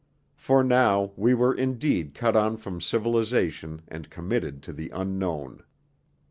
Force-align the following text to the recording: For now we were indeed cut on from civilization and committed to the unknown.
For 0.35 0.63
now 0.63 1.11
we 1.15 1.35
were 1.35 1.53
indeed 1.53 2.15
cut 2.15 2.35
on 2.35 2.57
from 2.57 2.81
civilization 2.81 3.83
and 3.87 4.09
committed 4.09 4.63
to 4.63 4.73
the 4.73 4.89
unknown. 4.89 5.63